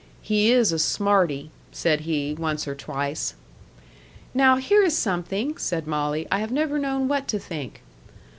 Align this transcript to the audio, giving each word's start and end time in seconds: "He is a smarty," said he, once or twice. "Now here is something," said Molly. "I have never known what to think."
"He 0.23 0.51
is 0.51 0.71
a 0.71 0.79
smarty," 0.79 1.51
said 1.71 1.99
he, 1.99 2.33
once 2.33 2.67
or 2.67 2.73
twice. 2.73 3.35
"Now 4.33 4.55
here 4.55 4.81
is 4.81 4.97
something," 4.97 5.59
said 5.59 5.85
Molly. 5.85 6.27
"I 6.31 6.39
have 6.39 6.51
never 6.51 6.79
known 6.79 7.07
what 7.07 7.27
to 7.27 7.37
think." 7.37 7.83